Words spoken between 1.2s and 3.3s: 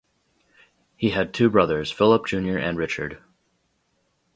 two brothers, Philip Junior and Richard.